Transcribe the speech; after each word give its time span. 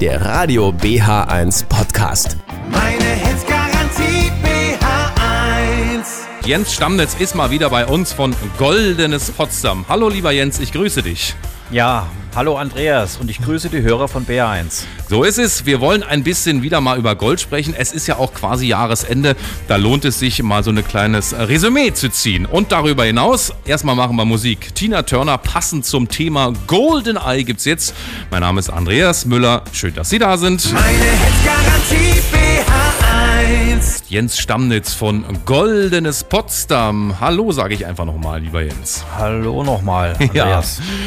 der 0.00 0.24
Radio 0.24 0.70
BH1 0.70 1.66
Podcast. 1.66 2.38
Meine 2.70 3.04
Hits 3.04 3.44
Garantie 3.44 3.48
BH1. 3.48 3.49
Jens 6.44 6.72
Stammnetz 6.72 7.14
ist 7.18 7.34
mal 7.34 7.50
wieder 7.50 7.68
bei 7.70 7.86
uns 7.86 8.12
von 8.12 8.34
Goldenes 8.56 9.30
Potsdam. 9.30 9.84
Hallo 9.88 10.08
lieber 10.08 10.32
Jens, 10.32 10.58
ich 10.58 10.72
grüße 10.72 11.02
dich. 11.02 11.34
Ja, 11.70 12.08
hallo 12.34 12.56
Andreas 12.56 13.18
und 13.18 13.30
ich 13.30 13.40
grüße 13.40 13.68
die 13.68 13.82
Hörer 13.82 14.08
von 14.08 14.26
BR1. 14.26 14.84
So 15.08 15.22
ist 15.22 15.38
es. 15.38 15.66
Wir 15.66 15.80
wollen 15.80 16.02
ein 16.02 16.24
bisschen 16.24 16.62
wieder 16.62 16.80
mal 16.80 16.98
über 16.98 17.14
Gold 17.14 17.40
sprechen. 17.40 17.74
Es 17.76 17.92
ist 17.92 18.08
ja 18.08 18.16
auch 18.16 18.32
quasi 18.32 18.66
Jahresende. 18.66 19.36
Da 19.68 19.76
lohnt 19.76 20.04
es 20.04 20.18
sich 20.18 20.42
mal 20.42 20.64
so 20.64 20.70
ein 20.70 20.84
kleines 20.84 21.32
Resümee 21.38 21.92
zu 21.92 22.10
ziehen. 22.10 22.46
Und 22.46 22.72
darüber 22.72 23.04
hinaus, 23.04 23.52
erstmal 23.66 23.94
machen 23.94 24.16
wir 24.16 24.24
Musik. 24.24 24.74
Tina 24.74 25.02
Turner 25.02 25.38
passend 25.38 25.84
zum 25.84 26.08
Thema 26.08 26.54
Golden 26.66 27.18
Eye 27.18 27.44
gibt's 27.44 27.66
jetzt. 27.66 27.94
Mein 28.30 28.40
Name 28.40 28.58
ist 28.58 28.70
Andreas 28.70 29.26
Müller. 29.26 29.62
Schön, 29.72 29.94
dass 29.94 30.10
Sie 30.10 30.18
da 30.18 30.36
sind. 30.38 30.72
Meine 30.72 30.88
Hits 30.88 32.39
BH1. 33.80 34.02
Jens 34.08 34.38
Stammnitz 34.38 34.92
von 34.92 35.24
Goldenes 35.44 36.24
Potsdam. 36.24 37.16
Hallo, 37.20 37.50
sage 37.52 37.74
ich 37.74 37.86
einfach 37.86 38.04
nochmal, 38.04 38.40
lieber 38.40 38.62
Jens. 38.62 39.04
Hallo 39.16 39.62
nochmal, 39.62 40.16
Ja, 40.34 40.62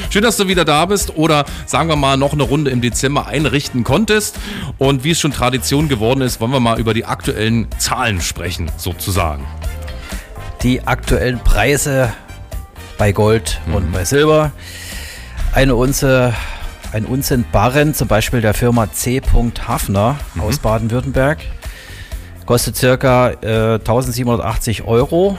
schön, 0.09 0.23
dass 0.23 0.37
du 0.37 0.47
wieder 0.47 0.65
da 0.65 0.85
bist 0.85 1.15
oder 1.15 1.45
sagen 1.65 1.89
wir 1.89 1.95
mal 1.95 2.17
noch 2.17 2.33
eine 2.33 2.43
Runde 2.43 2.71
im 2.71 2.81
Dezember 2.81 3.27
einrichten 3.27 3.83
konntest. 3.83 4.37
Und 4.77 5.03
wie 5.03 5.11
es 5.11 5.19
schon 5.19 5.31
Tradition 5.31 5.87
geworden 5.87 6.21
ist, 6.21 6.41
wollen 6.41 6.51
wir 6.51 6.59
mal 6.59 6.79
über 6.79 6.93
die 6.93 7.05
aktuellen 7.05 7.67
Zahlen 7.77 8.21
sprechen, 8.21 8.71
sozusagen. 8.77 9.45
Die 10.63 10.87
aktuellen 10.87 11.39
Preise 11.39 12.11
bei 12.97 13.11
Gold 13.11 13.59
und 13.73 13.91
bei 13.91 14.05
Silber. 14.05 14.51
Eine 15.53 15.75
Unze, 15.75 16.33
ein 16.91 17.05
Unze 17.05 17.37
Barren, 17.37 17.93
zum 17.93 18.07
Beispiel 18.07 18.41
der 18.41 18.53
Firma 18.53 18.91
C. 18.91 19.21
Hafner 19.67 20.17
aus 20.39 20.57
Baden-Württemberg, 20.59 21.39
kostet 22.45 22.75
circa 22.75 23.31
äh, 23.41 23.75
1780 23.75 24.83
Euro 24.83 25.37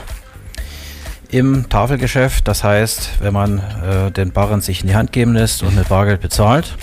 im 1.29 1.69
Tafelgeschäft. 1.69 2.47
Das 2.47 2.63
heißt, 2.63 3.19
wenn 3.19 3.33
man 3.33 3.59
äh, 3.59 4.11
den 4.11 4.31
Barren 4.31 4.61
sich 4.61 4.81
in 4.81 4.87
die 4.87 4.95
Hand 4.95 5.11
geben 5.11 5.33
lässt 5.33 5.63
und 5.63 5.75
mit 5.75 5.89
Bargeld 5.89 6.21
bezahlt. 6.21 6.75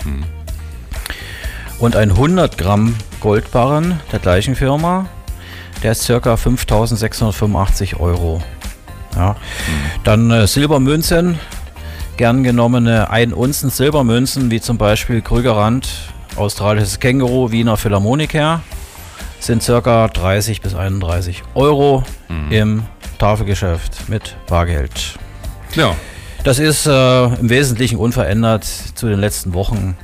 Und 1.79 1.95
ein 1.95 2.11
100 2.11 2.57
Gramm 2.57 2.95
Goldbarren 3.19 3.99
der 4.11 4.19
gleichen 4.19 4.55
Firma, 4.55 5.07
der 5.81 5.93
ist 5.93 6.03
circa 6.03 6.37
5685 6.37 7.99
Euro. 7.99 8.41
Ja. 9.15 9.35
Dann 10.03 10.31
äh, 10.31 10.47
Silbermünzen, 10.47 11.39
gern 12.17 12.43
genommene 12.43 13.09
1 13.09 13.33
Unzen 13.33 13.69
Silbermünzen, 13.69 14.49
wie 14.49 14.61
zum 14.61 14.77
Beispiel 14.77 15.21
Krügerrand, 15.21 15.89
australisches 16.35 16.99
Känguru, 16.99 17.51
Wiener 17.51 17.77
Philharmoniker, 17.77 18.61
sind 19.45 19.61
circa 19.63 20.07
30 20.07 20.61
bis 20.61 20.73
31 20.75 21.43
Euro 21.53 22.03
im 22.49 22.83
Tafelgeschäft 23.19 24.09
mit 24.09 24.35
Bargeld. 24.47 25.17
Ja, 25.75 25.95
Das 26.43 26.59
ist 26.59 26.85
äh, 26.87 27.23
im 27.25 27.49
Wesentlichen 27.49 27.97
unverändert 27.97 28.63
zu 28.65 29.07
den 29.07 29.19
letzten 29.19 29.53
Wochen. 29.53 29.95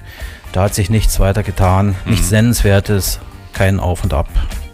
Da 0.51 0.63
hat 0.63 0.73
sich 0.75 0.89
nichts 0.89 1.19
weiter 1.19 1.43
getan, 1.43 1.95
nichts 2.05 2.31
Nennenswertes, 2.31 3.19
kein 3.53 3.79
Auf 3.79 4.03
und 4.03 4.13
Ab. 4.13 4.27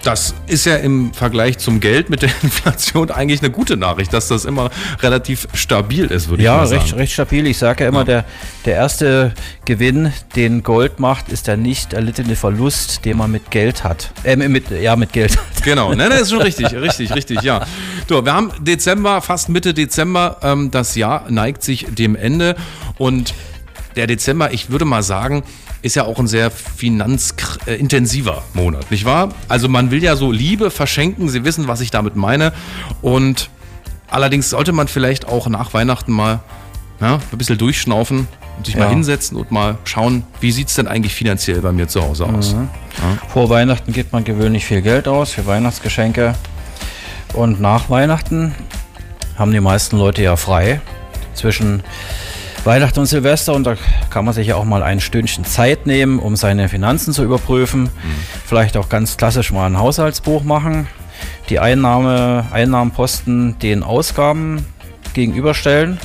Das 0.05 0.35
ist 0.47 0.65
ja 0.65 0.75
im 0.75 1.13
Vergleich 1.13 1.57
zum 1.57 1.79
Geld 1.79 2.09
mit 2.09 2.21
der 2.21 2.29
Inflation 2.43 3.09
eigentlich 3.11 3.41
eine 3.41 3.49
gute 3.49 3.75
Nachricht, 3.75 4.13
dass 4.13 4.27
das 4.27 4.45
immer 4.45 4.69
relativ 5.01 5.47
stabil 5.53 6.05
ist, 6.05 6.29
würde 6.29 6.43
ich 6.43 6.45
Ja, 6.45 6.57
mal 6.57 6.67
sagen. 6.67 6.81
recht, 6.81 6.95
recht 6.95 7.13
stabil. 7.13 7.47
Ich 7.47 7.57
sage 7.57 7.83
ja 7.83 7.89
immer, 7.89 8.05
der, 8.05 8.23
der 8.65 8.75
erste 8.75 9.33
Gewinn, 9.65 10.13
den 10.35 10.61
Gold 10.63 10.99
macht, 10.99 11.29
ist 11.29 11.47
der 11.47 11.57
nicht 11.57 11.93
erlittene 11.93 12.35
Verlust, 12.35 13.03
den 13.03 13.17
man 13.17 13.31
mit 13.31 13.49
Geld 13.49 13.83
hat. 13.83 14.11
Äh, 14.23 14.35
mit, 14.35 14.69
ja, 14.69 14.95
mit 14.95 15.11
Geld 15.11 15.37
hat. 15.37 15.45
Genau, 15.65 15.95
ne, 15.95 16.09
das 16.09 16.21
ist 16.21 16.29
schon 16.29 16.43
richtig, 16.43 16.71
richtig, 16.75 17.11
richtig, 17.15 17.41
ja. 17.41 17.65
So, 18.07 18.23
wir 18.23 18.35
haben 18.35 18.51
Dezember, 18.59 19.19
fast 19.21 19.49
Mitte 19.49 19.73
Dezember, 19.73 20.37
ähm, 20.43 20.69
das 20.69 20.93
Jahr 20.95 21.25
neigt 21.31 21.63
sich 21.63 21.87
dem 21.89 22.15
Ende 22.15 22.55
und 22.99 23.33
der 23.95 24.07
Dezember, 24.07 24.51
ich 24.53 24.69
würde 24.69 24.85
mal 24.85 25.03
sagen, 25.03 25.43
ist 25.81 25.95
ja 25.95 26.03
auch 26.03 26.19
ein 26.19 26.27
sehr 26.27 26.49
finanzintensiver 26.51 28.43
Monat, 28.53 28.89
nicht 28.91 29.05
wahr? 29.05 29.29
Also 29.47 29.69
man 29.69 29.91
will 29.91 30.03
ja 30.03 30.15
so 30.15 30.31
Liebe 30.31 30.71
verschenken, 30.71 31.29
Sie 31.29 31.43
wissen, 31.43 31.67
was 31.67 31.81
ich 31.81 31.91
damit 31.91 32.15
meine 32.15 32.53
und 33.01 33.49
allerdings 34.09 34.49
sollte 34.49 34.71
man 34.71 34.87
vielleicht 34.87 35.27
auch 35.27 35.47
nach 35.47 35.73
Weihnachten 35.73 36.11
mal 36.11 36.39
ja, 37.01 37.19
ein 37.31 37.37
bisschen 37.37 37.57
durchschnaufen 37.57 38.27
und 38.57 38.65
sich 38.65 38.75
mal 38.77 38.85
Ja. 38.85 38.89
hinsetzen 38.89 39.37
und 39.37 39.51
mal 39.51 39.77
schauen, 39.83 40.23
wie 40.39 40.51
sieht 40.51 40.69
es 40.69 40.75
denn 40.75 40.87
eigentlich 40.87 41.13
finanziell 41.13 41.61
bei 41.61 41.71
mir 41.71 41.87
zu 41.87 42.01
Hause 42.01 42.25
aus? 42.25 42.55
Vor 43.33 43.49
Weihnachten 43.49 43.91
gibt 43.91 44.13
man 44.13 44.23
gewöhnlich 44.23 44.65
viel 44.65 44.81
Geld 44.81 45.07
aus 45.07 45.31
für 45.31 45.45
Weihnachtsgeschenke. 45.45 46.35
Und 47.33 47.59
nach 47.59 47.89
Weihnachten 47.89 48.55
haben 49.37 49.51
die 49.51 49.59
meisten 49.59 49.97
Leute 49.97 50.23
ja 50.23 50.37
frei 50.37 50.79
zwischen 51.33 51.83
Weihnachten 52.65 52.99
und 52.99 53.05
Silvester. 53.05 53.53
Und 53.53 53.65
da 53.65 53.75
kann 54.09 54.25
man 54.25 54.33
sich 54.33 54.47
ja 54.47 54.55
auch 54.55 54.65
mal 54.65 54.83
ein 54.83 54.99
Stündchen 54.99 55.45
Zeit 55.45 55.85
nehmen, 55.85 56.19
um 56.19 56.35
seine 56.35 56.67
Finanzen 56.67 57.13
zu 57.13 57.23
überprüfen. 57.23 57.89
Vielleicht 58.45 58.75
auch 58.77 58.89
ganz 58.89 59.17
klassisch 59.17 59.51
mal 59.51 59.67
ein 59.67 59.77
Haushaltsbuch 59.77 60.43
machen. 60.43 60.87
Die 61.49 61.59
Einnahme, 61.59 62.45
Einnahmenposten 62.51 63.57
den 63.59 63.83
Ausgaben 63.83 64.65
gegenüberstellen. 65.13 65.99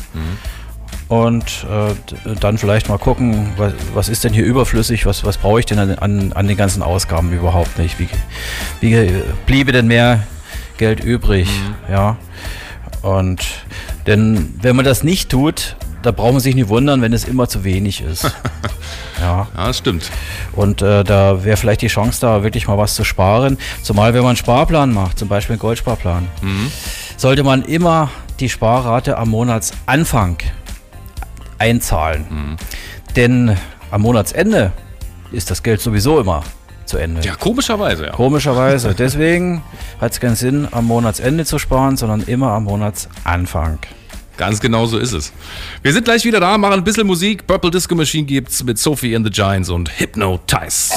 Und 1.08 1.66
äh, 1.68 2.36
dann 2.38 2.56
vielleicht 2.56 2.88
mal 2.88 2.98
gucken, 2.98 3.48
was, 3.56 3.72
was 3.94 4.08
ist 4.08 4.22
denn 4.22 4.32
hier 4.32 4.44
überflüssig, 4.44 5.06
was, 5.06 5.24
was 5.24 5.38
brauche 5.38 5.58
ich 5.58 5.66
denn 5.66 5.80
an, 5.80 5.98
an, 5.98 6.32
an 6.34 6.46
den 6.46 6.56
ganzen 6.56 6.84
Ausgaben 6.84 7.32
überhaupt 7.32 7.78
nicht? 7.80 7.98
Wie, 7.98 8.08
wie 8.80 9.10
bliebe 9.44 9.72
denn 9.72 9.88
mehr 9.88 10.22
Geld 10.78 11.02
übrig? 11.02 11.48
Ja. 11.90 12.16
Und 13.02 13.44
denn 14.06 14.54
wenn 14.62 14.76
man 14.76 14.84
das 14.84 15.02
nicht 15.02 15.30
tut, 15.30 15.74
da 16.02 16.10
braucht 16.12 16.32
man 16.32 16.40
sich 16.40 16.54
nicht 16.54 16.68
wundern, 16.68 17.02
wenn 17.02 17.12
es 17.12 17.24
immer 17.24 17.48
zu 17.48 17.64
wenig 17.64 18.02
ist. 18.02 18.24
ja. 19.20 19.48
Ja, 19.56 19.66
das 19.66 19.78
stimmt. 19.78 20.10
Und 20.52 20.82
äh, 20.82 21.04
da 21.04 21.44
wäre 21.44 21.56
vielleicht 21.56 21.82
die 21.82 21.88
Chance 21.88 22.20
da, 22.20 22.42
wirklich 22.42 22.66
mal 22.68 22.78
was 22.78 22.94
zu 22.94 23.04
sparen. 23.04 23.58
Zumal 23.82 24.14
wenn 24.14 24.22
man 24.22 24.30
einen 24.30 24.36
Sparplan 24.36 24.92
macht, 24.92 25.18
zum 25.18 25.28
Beispiel 25.28 25.54
einen 25.54 25.60
Goldsparplan, 25.60 26.28
sollte 27.16 27.44
man 27.44 27.62
immer 27.62 28.10
die 28.40 28.48
Sparrate 28.48 29.18
am 29.18 29.30
Monatsanfang 29.30 30.38
einzahlen. 31.58 32.56
Denn 33.16 33.56
am 33.90 34.02
Monatsende 34.02 34.72
ist 35.32 35.50
das 35.50 35.62
Geld 35.62 35.80
sowieso 35.80 36.20
immer 36.20 36.42
zu 36.86 36.98
Ende. 36.98 37.20
Ja, 37.22 37.36
komischerweise, 37.36 38.06
ja. 38.06 38.12
Komischerweise. 38.12 38.94
Deswegen 38.98 39.62
hat 40.00 40.12
es 40.12 40.20
keinen 40.20 40.34
Sinn, 40.34 40.68
am 40.70 40.86
Monatsende 40.86 41.44
zu 41.44 41.58
sparen, 41.58 41.96
sondern 41.96 42.22
immer 42.22 42.52
am 42.52 42.64
Monatsanfang. 42.64 43.78
Ganz 44.40 44.58
genau 44.58 44.86
so 44.86 44.96
ist 44.96 45.12
es. 45.12 45.34
Wir 45.82 45.92
sind 45.92 46.06
gleich 46.06 46.24
wieder 46.24 46.40
da, 46.40 46.56
machen 46.56 46.72
ein 46.72 46.82
bisschen 46.82 47.06
Musik. 47.06 47.46
Purple 47.46 47.70
Disco 47.70 47.94
Machine 47.94 48.24
gibt's 48.24 48.64
mit 48.64 48.78
Sophie 48.78 49.14
and 49.14 49.26
the 49.26 49.30
Giants 49.30 49.68
und 49.68 50.00
Hypnotize. 50.00 50.94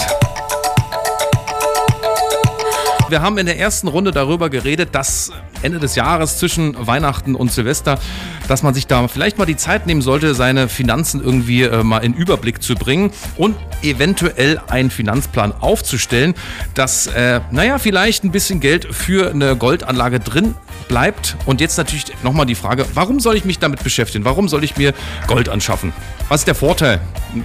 Wir 3.09 3.21
haben 3.21 3.37
in 3.37 3.45
der 3.45 3.59
ersten 3.59 3.89
Runde 3.89 4.11
darüber 4.11 4.49
geredet, 4.49 4.95
dass 4.95 5.33
Ende 5.61 5.79
des 5.79 5.95
Jahres 5.95 6.37
zwischen 6.37 6.87
Weihnachten 6.87 7.35
und 7.35 7.51
Silvester, 7.51 7.99
dass 8.47 8.63
man 8.63 8.73
sich 8.73 8.87
da 8.87 9.09
vielleicht 9.09 9.37
mal 9.37 9.45
die 9.45 9.57
Zeit 9.57 9.87
nehmen 9.87 10.01
sollte, 10.01 10.35
seine 10.35 10.69
Finanzen 10.69 11.21
irgendwie 11.21 11.63
äh, 11.63 11.83
mal 11.83 11.97
in 11.97 12.13
Überblick 12.13 12.63
zu 12.63 12.75
bringen 12.75 13.11
und 13.35 13.57
eventuell 13.81 14.61
einen 14.69 14.89
Finanzplan 14.89 15.51
aufzustellen, 15.51 16.33
dass, 16.75 17.07
äh, 17.07 17.41
naja, 17.51 17.77
vielleicht 17.77 18.23
ein 18.23 18.31
bisschen 18.31 18.61
Geld 18.61 18.87
für 18.95 19.31
eine 19.31 19.57
Goldanlage 19.57 20.21
drin 20.21 20.55
bleibt. 20.87 21.37
Und 21.45 21.61
jetzt 21.61 21.77
natürlich 21.77 22.05
nochmal 22.23 22.45
die 22.45 22.55
Frage, 22.55 22.85
warum 22.93 23.19
soll 23.19 23.35
ich 23.35 23.45
mich 23.45 23.59
damit 23.59 23.83
beschäftigen? 23.83 24.25
Warum 24.25 24.47
soll 24.47 24.63
ich 24.63 24.77
mir 24.77 24.93
Gold 25.27 25.49
anschaffen? 25.49 25.93
Was 26.29 26.41
ist 26.41 26.47
der 26.47 26.55
Vorteil 26.55 26.99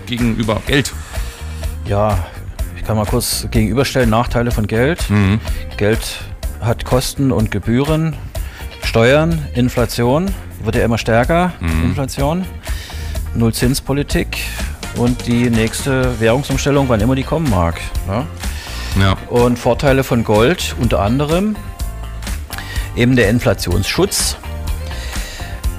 gegenüber 0.06 0.60
Geld? 0.66 0.93
Ja, 1.86 2.27
ich 2.77 2.84
kann 2.84 2.97
mal 2.97 3.07
kurz 3.07 3.47
gegenüberstellen, 3.51 4.10
Nachteile 4.10 4.51
von 4.51 4.66
Geld. 4.66 5.04
Geld 5.77 6.21
hat 6.60 6.84
Kosten 6.84 7.33
und 7.33 7.51
Gebühren, 7.51 8.16
Steuern, 8.84 9.47
Inflation, 9.54 10.30
wird 10.63 10.77
ja 10.77 10.84
immer 10.84 10.98
stärker, 10.98 11.53
Inflation, 11.60 12.45
Nullzinspolitik 13.34 14.39
und 14.97 15.27
die 15.27 15.51
nächste 15.51 16.18
Währungsumstellung, 16.21 16.89
wann 16.89 17.01
immer 17.01 17.15
die 17.15 17.22
kommen 17.22 17.48
mag. 17.51 17.80
Ja? 18.09 18.27
Ja. 19.01 19.16
Und 19.28 19.59
Vorteile 19.59 20.03
von 20.03 20.24
Gold 20.24 20.74
unter 20.80 21.01
anderem 21.01 21.57
eben 22.98 23.16
der 23.16 23.30
Inflationsschutz. 23.30 24.36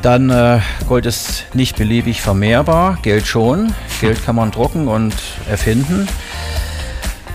Dann 0.02 0.30
äh, 0.30 0.60
Gold 0.88 1.06
ist 1.06 1.46
nicht 1.54 1.76
beliebig 1.76 2.22
vermehrbar, 2.22 2.98
Geld 3.02 3.28
schon. 3.28 3.74
Geld 4.00 4.24
kann 4.26 4.36
man 4.36 4.52
drucken 4.52 4.88
und 4.88 5.14
erfinden. 5.50 6.08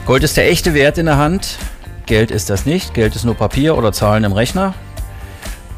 Gold 0.06 0.22
ist 0.22 0.36
der 0.36 0.50
echte 0.50 0.72
Wert 0.72 0.96
in 0.96 1.06
der 1.06 1.18
Hand. 1.18 1.58
Geld 2.06 2.30
ist 2.30 2.48
das 2.48 2.64
nicht. 2.64 2.94
Geld 2.94 3.14
ist 3.14 3.24
nur 3.24 3.34
Papier 3.34 3.76
oder 3.76 3.92
Zahlen 3.92 4.24
im 4.24 4.32
Rechner. 4.32 4.74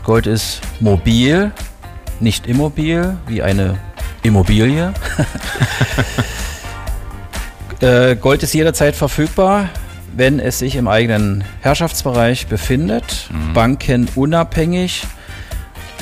Gold 0.05 0.29
ist 0.29 0.61
mobil, 0.79 1.51
nicht 2.21 2.47
immobil, 2.47 3.17
wie 3.27 3.43
eine 3.43 3.79
Immobilie. 4.23 4.95
Äh, 7.81 8.17
Gold 8.17 8.43
ist 8.43 8.55
jederzeit 8.55 8.97
verfügbar, 8.97 9.69
wenn 10.15 10.41
es 10.41 10.59
sich 10.59 10.77
im 10.77 10.89
eigenen 10.89 11.45
Herrschaftsbereich 11.61 12.47
befindet, 12.47 13.29
bankenunabhängig, 13.55 15.07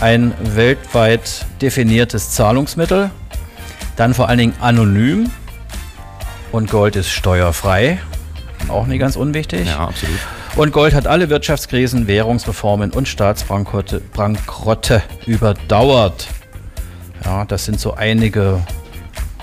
ein 0.00 0.32
weltweit 0.40 1.46
definiertes 1.60 2.30
Zahlungsmittel, 2.32 3.10
dann 3.96 4.14
vor 4.14 4.28
allen 4.28 4.38
Dingen 4.38 4.54
anonym 4.60 5.30
und 6.52 6.70
Gold 6.70 6.96
ist 6.96 7.10
steuerfrei, 7.10 7.98
auch 8.68 8.86
nicht 8.86 9.00
ganz 9.00 9.16
unwichtig. 9.16 9.66
Ja, 9.66 9.88
absolut. 9.88 10.18
Und 10.56 10.72
Gold 10.72 10.94
hat 10.94 11.08
alle 11.08 11.30
Wirtschaftskrisen, 11.30 12.06
Währungsreformen 12.06 12.92
und 12.92 13.08
Staatsbankrotte 13.08 14.00
Bankrotte 14.14 15.02
überdauert. 15.26 16.28
Ja, 17.24 17.44
das 17.44 17.64
sind 17.64 17.80
so 17.80 17.94
einige 17.94 18.60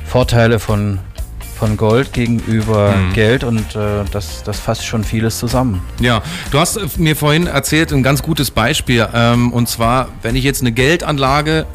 Vorteile 0.05 0.59
von, 0.59 0.99
von 1.61 1.77
Gold 1.77 2.11
gegenüber 2.11 2.91
Geld 3.13 3.43
und 3.43 3.75
äh, 3.75 4.03
das, 4.11 4.41
das 4.41 4.59
fasst 4.59 4.83
schon 4.83 5.03
vieles 5.03 5.37
zusammen. 5.37 5.83
Ja, 5.99 6.23
du 6.49 6.57
hast 6.57 6.77
äh, 6.77 6.87
mir 6.97 7.15
vorhin 7.15 7.45
erzählt, 7.45 7.93
ein 7.93 8.01
ganz 8.01 8.23
gutes 8.23 8.49
Beispiel. 8.49 9.07
Ähm, 9.13 9.53
und 9.53 9.69
zwar, 9.69 10.07
wenn 10.23 10.35
ich 10.35 10.43
jetzt 10.43 10.61
eine 10.61 10.71
Geldanlage 10.71 11.67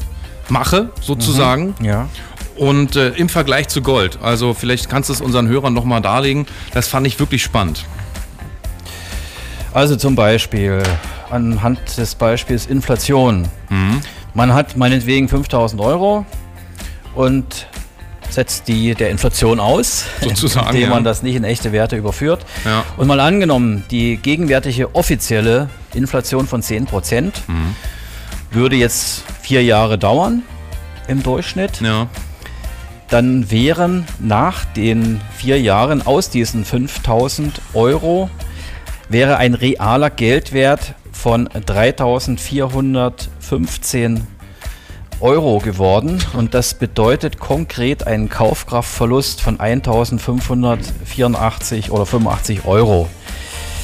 mache, 0.49 0.89
sozusagen, 0.99 1.73
Ja. 1.81 2.09
und 2.57 2.97
äh, 2.97 3.11
im 3.11 3.29
Vergleich 3.29 3.69
zu 3.69 3.81
Gold. 3.81 4.19
Also 4.21 4.53
vielleicht 4.53 4.89
kannst 4.89 5.07
du 5.07 5.13
es 5.13 5.21
unseren 5.21 5.47
Hörern 5.47 5.73
nochmal 5.73 6.01
darlegen. 6.01 6.47
Das 6.73 6.89
fand 6.89 7.07
ich 7.07 7.17
wirklich 7.17 7.41
spannend. 7.41 7.85
Also 9.73 9.95
zum 9.95 10.15
Beispiel 10.17 10.83
anhand 11.29 11.79
des 11.97 12.13
Beispiels 12.15 12.65
Inflation. 12.65 13.47
Man 14.33 14.53
hat 14.53 14.75
meinetwegen 14.75 15.29
5000 15.29 15.81
Euro 15.81 16.25
und 17.15 17.67
setzt 18.37 18.67
die 18.67 18.93
der 18.93 19.09
Inflation 19.09 19.59
aus, 19.59 20.05
Sozusagen, 20.21 20.67
indem 20.67 20.83
ja. 20.83 20.89
man 20.89 21.03
das 21.03 21.23
nicht 21.23 21.35
in 21.35 21.43
echte 21.43 21.71
Werte 21.71 21.95
überführt. 21.95 22.45
Ja. 22.65 22.83
Und 22.95 23.07
mal 23.07 23.19
angenommen, 23.19 23.83
die 23.89 24.17
gegenwärtige 24.17 24.93
offizielle 24.93 25.69
Inflation 25.95 26.45
von 26.45 26.61
10% 26.61 27.31
würde 28.51 28.75
jetzt 28.75 29.23
vier 29.41 29.63
Jahre 29.63 29.97
dauern 29.97 30.43
im 31.07 31.23
Durchschnitt. 31.23 31.81
Ja. 31.81 32.09
Dann 33.09 33.49
wären 33.49 34.05
nach 34.19 34.65
den 34.65 35.19
vier 35.35 35.59
Jahren 35.59 36.05
aus 36.05 36.29
diesen 36.29 36.63
5000 36.63 37.59
Euro 37.73 38.29
wäre 39.09 39.37
ein 39.37 39.55
realer 39.55 40.11
Geldwert 40.11 40.93
von 41.11 41.49
3415 41.65 44.13
Euro 44.13 44.36
geworden 45.19 46.19
und 46.33 46.53
das 46.53 46.73
bedeutet 46.73 47.39
konkret 47.39 48.05
einen 48.07 48.29
Kaufkraftverlust 48.29 49.41
von 49.41 49.59
1584 49.59 51.91
oder 51.91 52.05
85 52.05 52.65
Euro. 52.65 53.09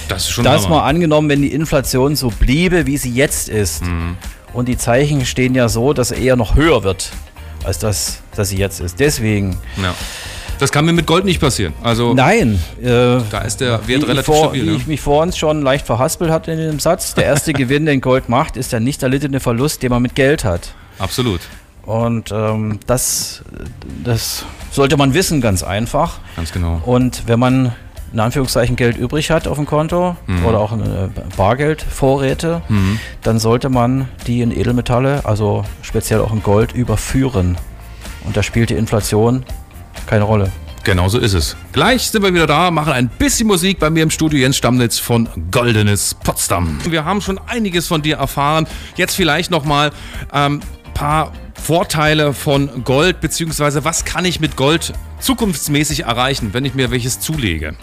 Das 0.10 0.24
ist 0.24 0.30
schon 0.32 0.44
Das 0.44 0.68
mal 0.70 0.82
angenommen, 0.84 1.30
wenn 1.30 1.42
die 1.42 1.54
Inflation 1.54 2.16
so 2.16 2.30
bliebe, 2.30 2.86
wie 2.86 2.98
sie 2.98 3.12
jetzt 3.12 3.50
ist. 3.50 3.84
Mhm. 3.84 4.18
Und 4.54 4.68
die 4.68 4.78
Zeichen 4.78 5.26
stehen 5.26 5.56
ja 5.56 5.70
so, 5.70 5.94
dass 5.94 6.12
er 6.12 6.18
eher 6.20 6.36
noch 6.36 6.56
höher 6.56 6.84
wird, 6.84 7.10
als 7.64 7.80
das, 7.80 8.20
dass 8.36 8.50
sie 8.50 8.58
jetzt 8.58 8.80
ist. 8.82 9.00
Deswegen, 9.00 9.58
Ja. 9.82 9.94
Das 10.60 10.72
kann 10.72 10.86
mir 10.86 10.94
mit 10.94 11.08
Gold 11.08 11.26
nicht 11.26 11.42
passieren. 11.42 11.74
Also 11.82 12.14
nein. 12.14 12.62
Äh, 12.80 12.86
da 13.32 13.40
ist 13.46 13.60
der 13.60 13.86
Wert 13.88 14.08
relativ 14.08 14.26
vor, 14.28 14.44
stabil. 14.46 14.62
wie 14.64 14.70
Ne? 14.70 14.76
ich 14.76 14.86
mich 14.86 15.02
vor 15.02 15.24
uns 15.24 15.36
schon 15.36 15.64
leicht 15.64 15.84
verhaspelt 15.86 16.30
hatte 16.32 16.52
in 16.52 16.60
dem 16.60 16.80
Satz, 16.80 17.16
der 17.16 17.26
erste 17.26 17.54
Gewinn, 17.54 17.88
den 17.88 18.02
Gold 18.02 18.30
macht, 18.30 18.56
ist 18.56 18.72
der 18.72 18.80
nicht 18.80 19.02
erlittene 19.02 19.40
Verlust, 19.40 19.82
den 19.82 19.90
man 19.90 20.04
mit 20.04 20.14
Geld 20.14 20.44
hat. 20.46 20.76
Absolut. 21.00 21.42
Und 21.86 22.32
ähm, 22.32 22.80
das, 22.88 23.44
das 24.04 24.46
sollte 24.72 24.96
man 24.96 25.14
wissen, 25.14 25.42
ganz 25.42 25.64
einfach. 25.64 26.20
Ganz 26.36 26.52
genau. 26.54 26.82
Und 26.86 27.24
wenn 27.28 27.40
man 27.40 27.74
in 28.14 28.20
Anführungszeichen 28.20 28.76
Geld 28.76 28.96
übrig 28.96 29.32
hat 29.32 29.48
auf 29.48 29.58
dem 29.58 29.66
Konto 29.66 30.16
Mhm. 30.28 30.46
oder 30.46 30.60
auch 30.60 30.72
äh, 30.72 31.10
Bargeldvorräte, 31.36 32.62
dann 33.22 33.40
sollte 33.40 33.70
man 33.70 34.08
die 34.28 34.42
in 34.42 34.52
Edelmetalle, 34.52 35.26
also 35.26 35.66
speziell 35.82 36.20
auch 36.22 36.32
in 36.32 36.44
Gold, 36.44 36.74
überführen. 36.74 37.58
Und 38.26 38.38
da 38.38 38.44
spielt 38.44 38.70
die 38.70 38.76
Inflation 38.76 39.44
keine 40.06 40.24
Rolle. 40.26 40.52
Genau 40.84 41.08
so 41.10 41.18
ist 41.18 41.34
es. 41.34 41.56
Gleich 41.72 42.10
sind 42.12 42.24
wir 42.24 42.34
wieder 42.34 42.46
da, 42.48 42.70
machen 42.70 42.92
ein 42.94 43.08
bisschen 43.08 43.48
Musik 43.48 43.80
bei 43.80 43.90
mir 43.90 44.04
im 44.04 44.10
Studio 44.12 44.40
Jens 44.40 44.58
Stammnitz 44.58 45.00
von 45.00 45.28
Goldenes 45.50 46.14
Potsdam. 46.14 46.78
Wir 46.90 47.06
haben 47.06 47.22
schon 47.22 47.40
einiges 47.48 47.88
von 47.88 48.02
dir 48.02 48.18
erfahren. 48.18 48.68
Jetzt 48.96 49.16
vielleicht 49.16 49.50
nochmal 49.50 49.92
ähm, 50.34 50.60
paar 50.94 51.32
Vorteile 51.62 52.34
von 52.34 52.84
Gold, 52.84 53.22
beziehungsweise 53.22 53.86
was 53.86 54.06
kann 54.06 54.26
ich 54.26 54.40
mit 54.40 54.56
Gold 54.56 54.94
zukunftsmäßig 55.20 56.02
erreichen, 56.04 56.50
wenn 56.54 56.66
ich 56.66 56.74
mir 56.74 56.92
welches 56.92 57.20
zulege? 57.20 57.76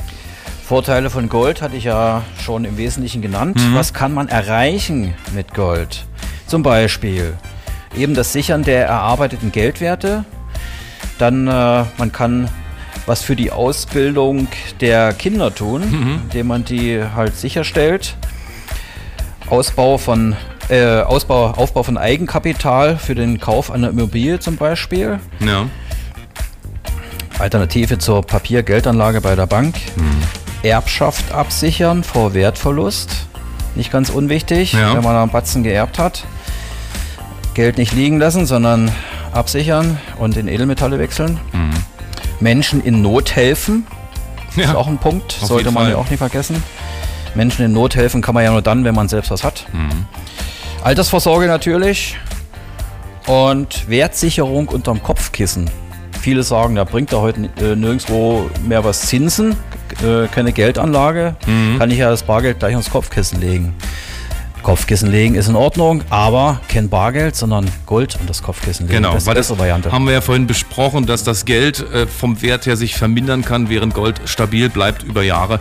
Vorteile 0.67 1.11
von 1.11 1.29
Gold 1.29 1.63
hatte 1.63 1.77
ich 1.77 1.85
ja 1.85 2.23
schon 2.45 2.65
im 2.65 2.77
Wesentlichen 2.77 3.23
genannt. 3.23 3.59
Was 3.75 3.93
kann 3.93 4.15
man 4.15 4.29
erreichen 4.29 5.15
mit 5.35 5.55
Gold? 5.55 6.05
Zum 6.47 6.63
Beispiel 6.63 7.37
eben 7.97 8.15
das 8.15 8.33
Sichern 8.33 8.63
der 8.63 8.87
erarbeiteten 8.87 9.51
Geldwerte. 9.51 10.25
Dann 11.19 11.49
äh, 11.49 11.85
man 11.99 12.13
kann 12.13 12.49
was 13.07 13.23
für 13.23 13.35
die 13.35 13.51
Ausbildung 13.51 14.47
der 14.81 15.13
Kinder 15.13 15.53
tun, 15.55 15.83
indem 16.25 16.47
man 16.47 16.65
die 16.65 17.03
halt 17.17 17.35
sicherstellt. 17.37 18.15
Ausbau 19.49 19.99
von 19.99 20.37
äh, 20.71 21.03
Ausbau, 21.03 21.51
Aufbau 21.51 21.83
von 21.83 21.99
Eigenkapital 21.99 22.97
für 22.97 23.15
den 23.15 23.41
Kauf 23.41 23.71
einer 23.71 23.89
Immobilie 23.91 24.39
zum 24.39 24.57
Beispiel. 24.57 25.19
Ja. 25.41 25.67
Alternative 27.39 27.99
zur 27.99 28.23
Papiergeldanlage 28.23 29.21
bei 29.21 29.35
der 29.35 29.47
Bank. 29.47 29.75
Mhm. 29.97 30.23
Erbschaft 30.63 31.33
absichern 31.33 32.05
vor 32.05 32.35
Wertverlust. 32.35 33.27
Nicht 33.75 33.91
ganz 33.91 34.11
unwichtig, 34.11 34.73
Ja. 34.75 34.95
wenn 34.95 35.03
man 35.03 35.17
einen 35.17 35.31
Batzen 35.31 35.63
geerbt 35.63 35.99
hat. 35.99 36.25
Geld 37.55 37.79
nicht 37.79 37.93
liegen 37.93 38.19
lassen, 38.19 38.47
sondern 38.47 38.93
absichern 39.33 39.99
und 40.19 40.37
in 40.37 40.49
Edelmetalle 40.49 40.99
wechseln. 40.99 41.39
Menschen 42.41 42.83
in 42.83 43.01
Not 43.03 43.35
helfen. 43.37 43.87
Ist 44.51 44.57
Mhm. 44.57 44.63
ja. 44.65 44.75
auch 44.75 44.87
ein 44.89 44.99
Punkt, 44.99 45.37
Auf 45.41 45.49
sollte 45.49 45.71
man 45.71 45.85
Fall. 45.85 45.93
ja 45.93 45.99
auch 45.99 46.09
nicht 46.11 46.19
vergessen. 46.19 46.63
Menschen 47.35 47.65
in 47.65 47.73
Not 47.73 47.95
helfen 47.97 48.21
kann 48.23 48.35
man 48.35 48.45
ja 48.45 48.51
nur 48.51 48.63
dann, 48.63 48.85
wenn 48.85 48.95
man 48.95 49.09
selbst 49.09 49.31
was 49.31 49.45
hat. 49.45 49.67
Mhm. 49.73 50.07
Altersvorsorge 50.83 51.47
natürlich 51.47 52.17
und 53.27 53.89
Wertsicherung 53.89 54.69
unterm 54.69 55.03
Kopfkissen. 55.03 55.71
Viele 56.21 56.43
sagen, 56.43 56.75
da 56.75 56.85
bringt 56.85 57.13
da 57.13 57.19
heute 57.19 57.49
äh, 57.61 57.77
nirgendwo 57.77 58.51
mehr 58.67 58.85
was 58.85 59.03
Zinsen, 59.03 59.57
äh, 60.03 60.27
keine 60.29 60.53
Geldanlage, 60.53 61.37
Mhm. 61.47 61.79
kann 61.79 61.91
ich 61.91 61.99
ja 61.99 62.11
das 62.11 62.23
Bargeld 62.23 62.59
gleich 62.59 62.75
ins 62.75 62.91
Kopfkissen 62.91 63.41
legen. 63.41 63.75
Kopfkissen 64.63 65.11
legen 65.11 65.35
ist 65.35 65.49
in 65.49 65.57
Ordnung, 65.57 66.03
aber 66.11 66.61
kein 66.69 66.89
Bargeld, 66.89 67.37
sondern 67.37 67.71
Gold 67.87 68.17
und 68.21 68.29
das 68.29 68.43
Kopfkissen 68.43 68.87
legen. 68.87 69.03
Genau, 69.03 69.13
das 69.15 69.23
ist 69.23 69.27
weil 69.27 69.35
das 69.35 69.59
Variante. 69.59 69.93
haben 69.93 70.07
wir 70.07 70.13
ja 70.13 70.21
vorhin 70.21 70.47
besprochen, 70.47 71.07
dass 71.07 71.25
das 71.25 71.45
Geld 71.45 71.81
äh, 71.93 72.07
vom 72.07 72.41
Wert 72.43 72.67
her 72.67 72.77
sich 72.77 72.95
vermindern 72.95 73.43
kann, 73.45 73.69
während 73.69 73.95
Gold 73.95 74.21
stabil 74.25 74.69
bleibt 74.69 75.03
über 75.03 75.23
Jahre 75.23 75.61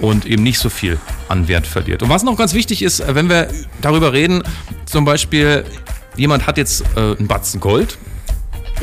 und 0.00 0.26
eben 0.26 0.42
nicht 0.42 0.58
so 0.58 0.68
viel 0.68 0.98
an 1.28 1.48
Wert 1.48 1.66
verliert. 1.66 2.02
Und 2.02 2.10
was 2.10 2.22
noch 2.22 2.36
ganz 2.36 2.54
wichtig 2.54 2.82
ist, 2.82 3.00
äh, 3.00 3.14
wenn 3.14 3.28
wir 3.28 3.48
darüber 3.80 4.12
reden, 4.12 4.42
zum 4.86 5.04
Beispiel 5.04 5.64
jemand 6.16 6.46
hat 6.46 6.58
jetzt 6.58 6.82
äh, 6.96 7.00
einen 7.00 7.28
Batzen 7.28 7.60
Gold 7.60 7.96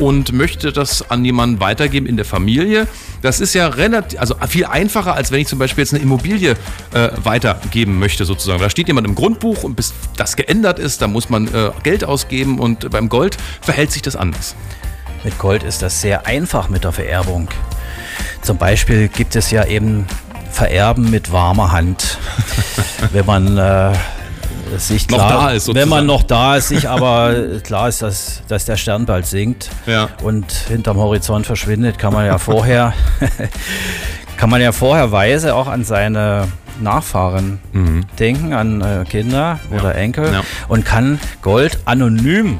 und 0.00 0.32
möchte 0.32 0.72
das 0.72 1.10
an 1.10 1.24
jemanden 1.24 1.60
weitergeben 1.60 2.06
in 2.06 2.16
der 2.16 2.24
Familie. 2.24 2.88
Das 3.22 3.40
ist 3.40 3.54
ja 3.54 3.68
relativ, 3.68 4.18
also 4.18 4.34
viel 4.48 4.64
einfacher, 4.64 5.14
als 5.14 5.30
wenn 5.30 5.40
ich 5.40 5.46
zum 5.46 5.58
Beispiel 5.58 5.82
jetzt 5.82 5.92
eine 5.92 6.02
Immobilie 6.02 6.56
äh, 6.92 7.10
weitergeben 7.22 7.98
möchte, 7.98 8.24
sozusagen. 8.24 8.60
Da 8.60 8.70
steht 8.70 8.88
jemand 8.88 9.06
im 9.06 9.14
Grundbuch 9.14 9.62
und 9.62 9.76
bis 9.76 9.92
das 10.16 10.36
geändert 10.36 10.78
ist, 10.78 11.02
da 11.02 11.06
muss 11.06 11.28
man 11.28 11.46
äh, 11.48 11.70
Geld 11.82 12.04
ausgeben 12.04 12.58
und 12.58 12.90
beim 12.90 13.08
Gold 13.08 13.36
verhält 13.60 13.92
sich 13.92 14.02
das 14.02 14.16
anders. 14.16 14.56
Mit 15.22 15.38
Gold 15.38 15.62
ist 15.62 15.82
das 15.82 16.00
sehr 16.00 16.26
einfach 16.26 16.70
mit 16.70 16.84
der 16.84 16.92
Vererbung. 16.92 17.48
Zum 18.40 18.56
Beispiel 18.56 19.08
gibt 19.08 19.36
es 19.36 19.50
ja 19.50 19.66
eben 19.66 20.06
Vererben 20.50 21.10
mit 21.10 21.30
warmer 21.30 21.72
Hand. 21.72 22.18
wenn 23.12 23.26
man 23.26 23.58
äh, 23.58 23.92
sich 24.78 25.08
Noch 25.08 25.18
klar, 25.18 25.30
da 25.48 25.50
ist, 25.52 25.66
wenn 25.68 25.88
man 25.88 26.06
sozusagen. 26.06 26.06
noch 26.06 26.22
da 26.22 26.56
ist, 26.56 26.68
sich 26.68 26.88
aber 26.88 27.34
klar 27.64 27.88
ist, 27.88 28.02
dass, 28.02 28.42
dass 28.48 28.64
der 28.64 28.76
Stern 28.76 29.06
bald 29.06 29.26
sinkt 29.26 29.68
Ja. 29.86 30.08
und 30.22 30.50
hinterm 30.68 30.96
Horizont 30.98 31.46
verschwindet, 31.46 31.98
kann 31.98 32.12
man 32.12 32.26
ja 32.26 32.38
vorher 32.38 32.92
kann 34.36 34.50
man 34.50 34.60
ja 34.60 34.72
vorher 34.72 35.12
weise 35.12 35.54
auch 35.54 35.66
an 35.66 35.84
seine 35.84 36.48
Nachfahren 36.80 37.58
denken, 38.18 38.54
an 38.54 38.80
äh, 38.80 39.04
Kinder 39.08 39.60
oder 39.70 39.94
Enkel 39.96 40.28
Mhm. 40.28 40.32
Ja. 40.34 40.42
und 40.68 40.84
kann 40.86 41.18
Gold 41.42 41.78
anonym 41.84 42.58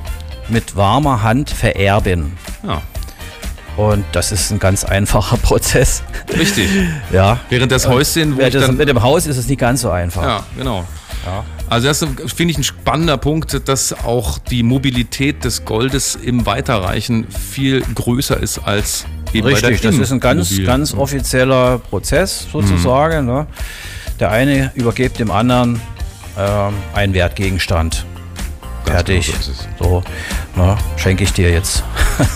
mit 0.49 0.77
warmer 0.77 1.23
Hand 1.23 1.49
vererben. 1.49 2.37
Ja, 2.67 2.83
Und 3.77 4.05
das 4.13 4.31
ist 4.33 4.51
ein 4.51 4.59
ganz 4.59 4.85
einfacher 4.85 5.37
Prozess. 5.43 6.03
richtig. 6.37 6.69
Ja. 7.13 7.39
Während 7.49 7.73
das 7.73 7.89
Häuschen, 7.89 8.37
wo 8.37 8.41
Ja, 8.43 8.49
ich 8.49 8.53
das, 8.53 8.71
mit 8.73 8.89
dem 8.89 9.01
Haus 9.03 9.27
ist 9.27 9.39
es 9.39 9.47
nicht 9.49 9.61
ganz 9.61 9.81
so 9.81 9.91
einfach. 9.91 10.23
Ja, 10.23 10.43
genau. 10.59 10.85
Ja. 11.27 11.45
Also 11.69 11.87
das 11.89 11.99
finde 12.35 12.53
ich, 12.53 12.59
ein 12.59 12.65
spannender 12.65 13.17
Punkt, 13.17 13.69
dass 13.69 13.93
auch 13.93 14.39
die 14.39 14.63
Mobilität 14.63 15.45
des 15.45 15.65
Goldes 15.65 16.17
im 16.17 16.47
Weiterreichen 16.47 17.27
viel 17.29 17.83
größer 17.95 18.39
ist 18.39 18.59
als 18.59 19.05
eben 19.33 19.47
Richtig, 19.47 19.81
das 19.81 19.97
ist 19.97 20.13
ein 20.13 20.21
ganz, 20.21 20.61
ganz 20.65 20.95
offizieller 20.95 21.79
Prozess 21.79 22.47
sozusagen. 22.51 23.27
Ne? 23.27 23.47
Der 24.19 24.31
eine 24.31 24.73
übergibt 24.75 25.19
dem 25.19 25.31
anderen 25.31 25.81
ähm, 26.39 26.75
einen 26.95 27.15
Wertgegenstand. 27.15 28.05
Fertig. 28.85 29.27
genau 29.27 29.39
so 29.39 29.51
ist 29.51 29.61
es. 29.61 29.69
So, 29.79 30.03
na, 30.57 30.79
schenke 30.97 31.25
ich 31.25 31.33
dir 31.33 31.51
jetzt. 31.51 31.85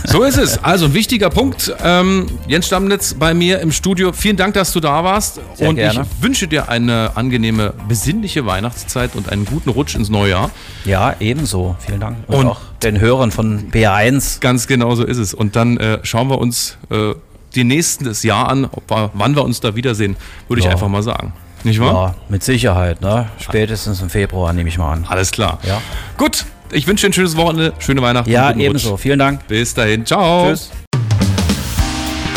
So 0.04 0.22
ist 0.22 0.36
es. 0.38 0.62
Also 0.62 0.86
ein 0.86 0.94
wichtiger 0.94 1.30
Punkt. 1.30 1.74
Ähm, 1.82 2.26
Jens 2.46 2.66
Stammnitz 2.66 3.14
bei 3.14 3.34
mir 3.34 3.60
im 3.60 3.72
Studio. 3.72 4.12
Vielen 4.12 4.36
Dank, 4.36 4.54
dass 4.54 4.72
du 4.72 4.80
da 4.80 5.02
warst. 5.04 5.40
Sehr 5.54 5.68
und 5.68 5.76
gerne. 5.76 6.02
ich 6.18 6.22
wünsche 6.22 6.48
dir 6.48 6.68
eine 6.68 7.12
angenehme, 7.16 7.72
besinnliche 7.88 8.46
Weihnachtszeit 8.46 9.14
und 9.16 9.30
einen 9.30 9.44
guten 9.44 9.70
Rutsch 9.70 9.94
ins 9.94 10.08
neue 10.08 10.30
Jahr. 10.30 10.50
Ja, 10.84 11.14
ebenso. 11.20 11.76
Vielen 11.84 12.00
Dank. 12.00 12.18
Und, 12.26 12.34
Und- 12.36 12.46
auch 12.48 12.60
den 12.82 13.00
Hörern 13.00 13.30
von 13.30 13.70
BR1. 13.70 14.40
Ganz 14.40 14.66
genau 14.66 14.94
so 14.94 15.04
ist 15.04 15.18
es. 15.18 15.32
Und 15.34 15.56
dann 15.56 15.78
äh, 15.78 15.98
schauen 16.02 16.28
wir 16.28 16.38
uns 16.38 16.76
äh, 16.90 17.14
die 17.54 17.64
nächsten 17.64 18.04
das 18.04 18.22
Jahr 18.24 18.48
an, 18.48 18.68
wir, 18.88 19.10
wann 19.14 19.36
wir 19.36 19.44
uns 19.44 19.60
da 19.60 19.74
wiedersehen, 19.76 20.16
würde 20.48 20.60
ich 20.60 20.66
Ja. 20.66 20.72
einfach 20.72 20.88
mal 20.88 21.02
sagen. 21.02 21.32
Nicht 21.62 21.80
wahr? 21.80 21.92
Ja, 21.94 22.14
mit 22.28 22.42
Sicherheit. 22.42 23.00
Ne? 23.00 23.26
Spätestens 23.38 24.02
im 24.02 24.10
Februar 24.10 24.52
nehme 24.52 24.68
ich 24.68 24.76
mal 24.76 24.92
an. 24.92 25.06
Alles 25.08 25.30
klar. 25.30 25.58
Ja. 25.66 25.80
Gut, 26.18 26.44
ich 26.72 26.86
wünsche 26.86 27.06
dir 27.06 27.10
ein 27.10 27.12
schönes 27.12 27.36
Wochenende, 27.36 27.72
schöne 27.78 28.02
Weihnachten. 28.02 28.30
Ja, 28.30 28.48
guten 28.48 28.60
ebenso. 28.60 28.90
Rutsch. 28.90 29.00
Vielen 29.00 29.18
Dank. 29.18 29.46
Bis 29.46 29.74
dahin. 29.74 30.04
Ciao. 30.04 30.48
Tschüss. 30.48 30.70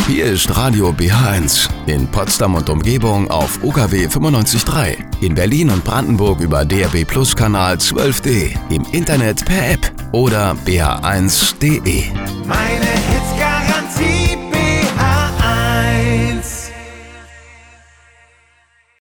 Hier 0.07 0.24
ist 0.24 0.55
Radio 0.55 0.91
BH1 0.91 1.69
in 1.88 2.07
Potsdam 2.07 2.55
und 2.55 2.69
Umgebung 2.69 3.29
auf 3.29 3.62
UKW 3.62 4.07
95.3. 4.07 4.96
In 5.22 5.36
Berlin 5.36 5.69
und 5.69 5.84
Brandenburg 5.84 6.39
über 6.39 6.63
DRB 6.63 7.05
Plus 7.05 7.36
Kanal 7.36 7.75
12D. 7.75 8.55
Im 8.69 8.86
Internet 8.93 9.43
per 9.43 9.72
App 9.72 9.91
oder 10.13 10.55
bh1.de. 10.65 12.05
Meine 12.46 12.86
Hits 12.86 14.16